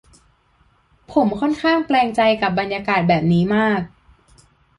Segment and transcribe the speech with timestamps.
[1.11, 3.81] ผมค่อนข้างแปลงใจกับบรรยากาศแบบนี้มาก